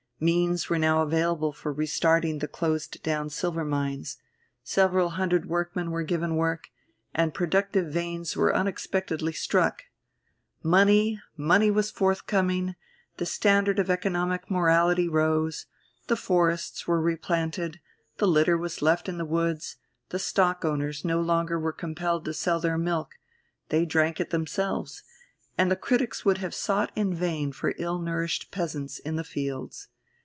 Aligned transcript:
Means 0.23 0.69
were 0.69 0.77
now 0.77 1.01
available 1.01 1.51
for 1.51 1.73
restarting 1.73 2.37
the 2.37 2.47
closed 2.47 3.01
down 3.01 3.31
silver 3.31 3.65
mines; 3.65 4.17
several 4.63 5.09
hundred 5.09 5.47
workmen 5.47 5.89
were 5.89 6.03
given 6.03 6.35
work, 6.35 6.65
and 7.11 7.33
productive 7.33 7.87
veins 7.91 8.35
were 8.37 8.55
unexpectedly 8.55 9.33
struck. 9.33 9.85
Money, 10.61 11.19
money 11.35 11.71
was 11.71 11.89
forthcoming, 11.89 12.75
the 13.17 13.25
standard 13.25 13.79
of 13.79 13.89
economic 13.89 14.47
morality 14.51 15.09
rose; 15.09 15.65
the 16.05 16.15
forests 16.15 16.85
were 16.85 17.01
replanted, 17.01 17.79
the 18.19 18.27
litter 18.27 18.59
was 18.59 18.79
left 18.83 19.09
in 19.09 19.17
the 19.17 19.25
woods, 19.25 19.77
the 20.09 20.19
stock 20.19 20.63
owners 20.63 21.03
no 21.03 21.19
longer 21.19 21.59
were 21.59 21.73
compelled 21.73 22.25
to 22.25 22.33
sell 22.35 22.59
their 22.59 22.77
milk, 22.77 23.15
they 23.69 23.85
drank 23.87 24.19
it 24.19 24.29
themselves, 24.29 25.01
and 25.57 25.71
the 25.71 25.75
critics 25.75 26.23
would 26.23 26.37
have 26.37 26.53
sought 26.53 26.91
in 26.95 27.11
vain 27.11 27.51
for 27.51 27.73
ill 27.79 27.97
nourished 27.97 28.51
peasants 28.51 28.99
in 28.99 29.15
the 29.15 29.23
fields. 29.23 29.87